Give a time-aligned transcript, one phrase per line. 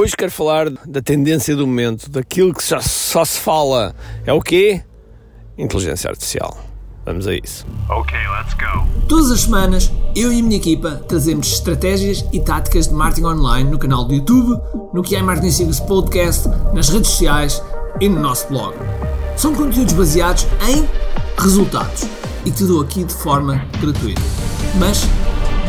[0.00, 3.94] Hoje quero falar da tendência do momento, daquilo que já só se fala.
[4.24, 4.82] É o quê?
[5.58, 6.56] Inteligência artificial.
[7.04, 7.66] Vamos a isso.
[7.90, 8.88] Ok, let's go.
[9.06, 13.70] Todas as semanas, eu e a minha equipa trazemos estratégias e táticas de marketing online
[13.70, 14.58] no canal do YouTube,
[14.94, 17.62] no que é Marketing Secrets Podcast, nas redes sociais
[18.00, 18.74] e no nosso blog.
[19.36, 20.88] São conteúdos baseados em
[21.36, 22.06] resultados
[22.46, 24.22] e te dou aqui de forma gratuita.
[24.78, 25.02] Mas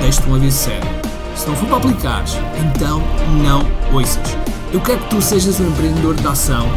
[0.00, 1.09] deixo-te um aviso sério.
[1.40, 2.34] Se não for para aplicares,
[2.68, 3.00] então
[3.42, 3.62] não
[3.94, 4.36] ouças.
[4.74, 6.68] Eu quero que tu sejas um empreendedor de ação,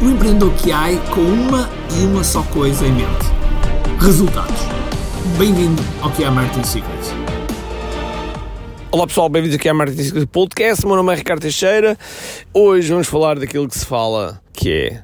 [0.00, 3.26] um empreendedor que há com uma e uma só coisa em mente:
[3.98, 4.60] resultados.
[5.36, 7.10] Bem-vindo ao que é Marketing Secrets.
[8.92, 10.86] Olá pessoal, bem-vindos aqui à Marketing Secrets Podcast.
[10.86, 11.98] Meu nome é Ricardo Teixeira.
[12.52, 15.02] Hoje vamos falar daquilo que se fala que é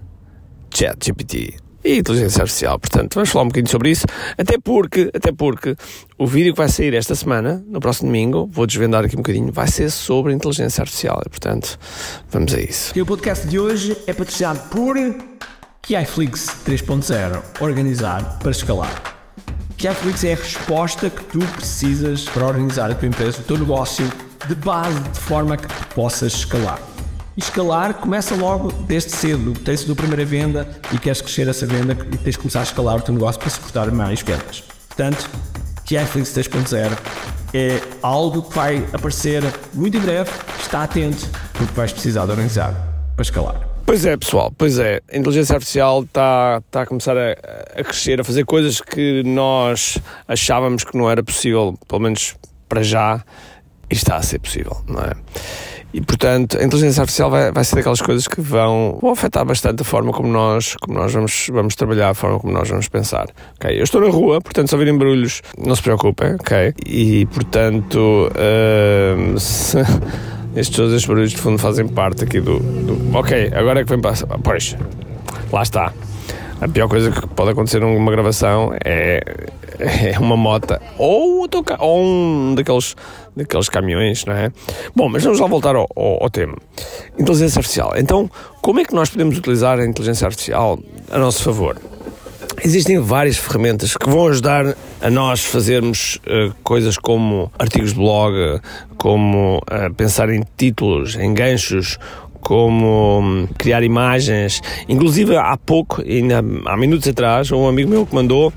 [0.73, 2.79] ChatGPT e inteligência artificial.
[2.79, 5.77] Portanto, vamos falar um bocadinho sobre isso, até porque, até porque
[6.19, 9.53] o vídeo que vai sair esta semana, no próximo domingo, vou desvendar aqui um bocadinho,
[9.53, 11.23] vai ser sobre inteligência artificial.
[11.25, 11.79] E, portanto,
[12.31, 12.93] vamos a isso.
[12.97, 14.97] E o podcast de hoje é patrocinado por
[15.83, 19.03] KiFlix 3.0 Organizar para escalar.
[19.77, 24.07] KiFlix é a resposta que tu precisas para organizar a tua empresa, o teu negócio
[24.47, 26.90] de base, de forma que possas escalar.
[27.43, 29.53] Escalar começa logo desde cedo.
[29.53, 32.97] Tens a primeira venda e queres crescer essa venda e tens de começar a escalar
[32.99, 34.63] o teu negócio para suportar mais vendas.
[34.89, 35.29] Portanto,
[35.85, 36.97] KiFlix 3.0
[37.55, 39.43] é algo que vai aparecer
[39.75, 40.31] muito em breve.
[40.61, 42.75] Está atento, porque vais precisar de organizar
[43.17, 43.69] para escalar.
[43.87, 45.01] Pois é, pessoal, pois é.
[45.13, 47.33] A inteligência artificial está, está a começar a,
[47.75, 52.37] a crescer, a fazer coisas que nós achávamos que não era possível, pelo menos
[52.69, 53.25] para já,
[53.91, 55.13] e está a ser possível, não é?
[55.93, 59.83] E, portanto, a inteligência artificial vai, vai ser daquelas coisas que vão, vão afetar bastante
[59.83, 63.27] a forma como nós, como nós vamos, vamos trabalhar, a forma como nós vamos pensar.
[63.57, 63.79] Okay?
[63.79, 66.75] Eu estou na rua, portanto, se ouvirem barulhos, não se preocupem, ok?
[66.87, 69.79] E, portanto, uh, se,
[70.55, 73.19] estes todos estes barulhos de fundo fazem parte aqui do, do...
[73.19, 74.15] Ok, agora é que vem para...
[74.43, 74.77] Pois,
[75.53, 75.93] lá está.
[76.61, 79.23] A pior coisa que pode acontecer numa gravação é,
[79.79, 81.49] é uma moto ou,
[81.79, 82.95] ou um daqueles,
[83.35, 84.53] daqueles caminhões, não é?
[84.95, 86.57] Bom, mas vamos lá voltar ao, ao, ao, tema.
[87.19, 87.95] Inteligência artificial.
[87.97, 88.31] Então,
[88.61, 90.79] como é que nós podemos utilizar a inteligência artificial
[91.11, 91.79] a nosso favor?
[92.63, 98.61] Existem várias ferramentas que vão ajudar a nós fazermos uh, coisas como artigos de blog,
[98.99, 101.97] como uh, pensar em títulos, em ganchos,
[102.41, 104.61] como hum, criar imagens.
[104.89, 108.53] Inclusive, há pouco, ainda há minutos atrás, um amigo meu que mandou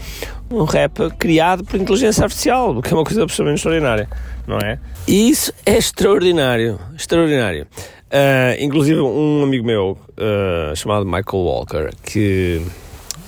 [0.50, 4.08] um rap criado por inteligência artificial, o que é uma coisa absolutamente extraordinária,
[4.48, 4.80] não é?
[5.08, 7.68] E isso é extraordinário, extraordinário.
[8.14, 12.62] Uh, inclusive, um amigo meu uh, chamado Michael Walker, que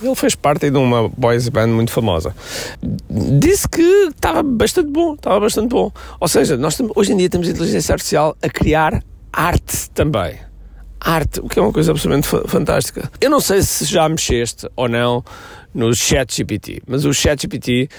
[0.04, 2.36] ele fez parte de uma boys band muito famosa.
[3.40, 5.92] Disse que estava bastante bom, estava bastante bom.
[6.20, 9.04] Ou seja, nós hoje em dia temos inteligência artificial a criar
[9.36, 10.40] arte também.
[11.00, 13.12] Arte, o que é uma coisa absolutamente fantástica.
[13.20, 15.24] Eu não sei se já mexeste ou não
[15.74, 17.90] no ChatGPT, mas o ChatGPT,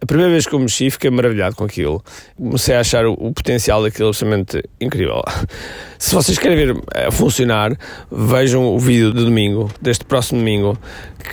[0.00, 2.04] a primeira vez que eu mexi, fiquei maravilhado com aquilo.
[2.36, 5.22] Comecei a achar o, o potencial daquilo absolutamente incrível.
[5.98, 7.76] Se vocês querem ver a funcionar,
[8.10, 10.78] vejam o vídeo de domingo, deste próximo domingo,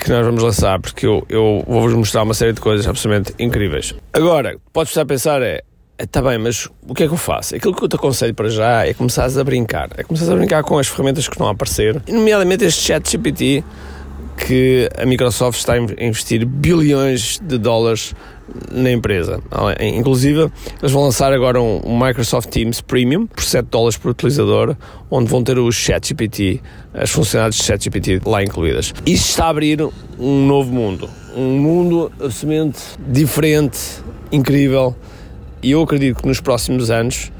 [0.03, 3.93] que nós vamos lançar, porque eu, eu vou-vos mostrar uma série de coisas absolutamente incríveis.
[4.13, 5.63] Agora, podes estar a pensar é,
[5.99, 7.55] Está bem, mas o que é que eu faço?
[7.55, 9.89] Aquilo que eu te aconselho para já é começares a brincar.
[9.97, 13.65] É começares a brincar com as ferramentas que estão a aparecer, nomeadamente este chat GPT
[14.37, 18.15] que a Microsoft está a investir bilhões de dólares
[18.71, 19.41] na empresa.
[19.81, 20.49] Inclusive,
[20.81, 24.77] eles vão lançar agora um, Microsoft Teams Premium por 7 dólares por utilizador,
[25.11, 26.61] onde vão ter o ChatGPT,
[26.93, 28.93] as funcionalidades de ChatGPT lá incluídas.
[29.05, 29.81] Isto está a abrir
[30.17, 31.09] um novo mundo.
[31.35, 33.77] Um mundo absolutamente diferente,
[34.31, 34.95] incrível
[35.61, 37.31] e eu acredito que nos próximos anos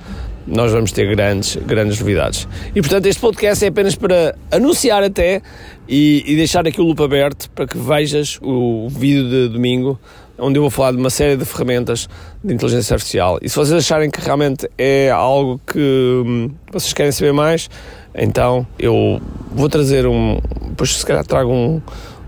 [0.50, 2.48] nós vamos ter grandes, grandes novidades.
[2.76, 5.42] E portanto, este podcast é apenas para anunciar até
[5.88, 10.00] e, e deixar aqui o loop aberto para que vejas o vídeo de domingo,
[10.38, 12.08] onde eu vou falar de uma série de ferramentas
[12.44, 13.38] de inteligência artificial.
[13.42, 15.80] E se vocês acharem que realmente é algo que
[16.26, 17.70] hum, vocês querem saber mais,
[18.16, 19.22] então eu
[19.52, 20.40] vou trazer um.
[20.70, 21.82] Depois, se calhar, trago um,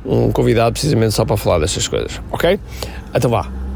[0.06, 2.60] um convidado precisamente só para falar destas coisas, ok?
[3.14, 3.61] Então vá.